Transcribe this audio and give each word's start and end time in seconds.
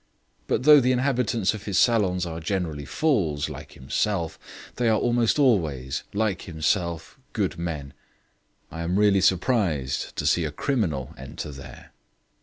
But 0.47 0.63
though 0.63 0.79
the 0.79 0.91
inhabitants 0.91 1.53
of 1.53 1.65
his 1.65 1.77
salons 1.77 2.25
are 2.25 2.39
generally 2.39 2.85
fools, 2.85 3.49
like 3.49 3.73
himself, 3.73 4.39
they 4.77 4.89
are 4.89 4.97
almost 4.97 5.37
always, 5.37 6.01
like 6.11 6.41
himself, 6.41 7.19
good 7.33 7.59
men. 7.59 7.93
I 8.71 8.81
am 8.81 8.97
really 8.97 9.21
surprised 9.21 10.15
to 10.15 10.25
see 10.25 10.43
a 10.43 10.51
criminal 10.51 11.13
enter 11.19 11.51
there." 11.51 11.91